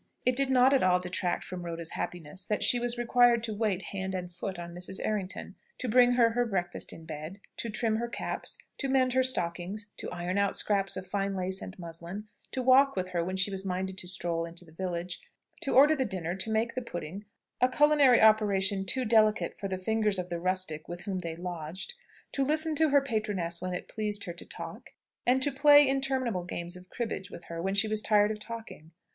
It 0.25 0.35
did 0.35 0.49
not 0.49 0.73
at 0.73 0.81
all 0.81 0.99
detract 0.99 1.43
from 1.43 1.61
Rhoda's 1.63 1.91
happiness, 1.91 2.43
that 2.45 2.63
she 2.63 2.79
was 2.79 2.97
required 2.97 3.43
to 3.43 3.53
wait 3.53 3.83
hand 3.93 4.15
and 4.15 4.31
foot 4.31 4.57
on 4.57 4.73
Mrs. 4.73 4.99
Errington; 5.05 5.53
to 5.77 5.87
bring 5.87 6.13
her 6.13 6.31
her 6.31 6.43
breakfast 6.43 6.91
in 6.91 7.05
bed; 7.05 7.39
to 7.57 7.69
trim 7.69 7.97
her 7.97 8.07
caps, 8.07 8.57
to 8.79 8.87
mend 8.89 9.13
her 9.13 9.21
stockings; 9.21 9.91
to 9.97 10.09
iron 10.09 10.39
out 10.39 10.57
scraps 10.57 10.97
of 10.97 11.05
fine 11.05 11.35
lace 11.35 11.61
and 11.61 11.77
muslin; 11.77 12.27
to 12.51 12.63
walk 12.63 12.95
with 12.95 13.09
her 13.09 13.23
when 13.23 13.37
she 13.37 13.51
was 13.51 13.63
minded 13.63 13.95
to 13.99 14.07
stroll 14.07 14.43
into 14.43 14.65
the 14.65 14.71
village; 14.71 15.21
to 15.61 15.75
order 15.75 15.95
the 15.95 16.03
dinner; 16.03 16.33
to 16.33 16.49
make 16.49 16.73
the 16.73 16.81
pudding 16.81 17.25
a 17.61 17.69
culinary 17.69 18.19
operation 18.19 18.83
too 18.87 19.05
delicate 19.05 19.59
for 19.59 19.67
the 19.67 19.77
fingers 19.77 20.17
of 20.17 20.29
the 20.29 20.39
rustic 20.39 20.87
with 20.87 21.01
whom 21.01 21.19
they 21.19 21.35
lodged 21.35 21.93
to 22.31 22.43
listen 22.43 22.73
to 22.75 22.89
her 22.89 23.01
patroness 23.01 23.61
when 23.61 23.71
it 23.75 23.87
pleased 23.87 24.23
her 24.23 24.33
to 24.33 24.47
talk; 24.47 24.93
and 25.27 25.43
to 25.43 25.51
play 25.51 25.87
interminable 25.87 26.43
games 26.43 26.75
of 26.75 26.89
cribbage 26.89 27.29
with 27.29 27.45
her 27.45 27.61
when 27.61 27.75
she 27.75 27.87
was 27.87 28.01
tired 28.01 28.31
of 28.31 28.39
talking. 28.39 28.89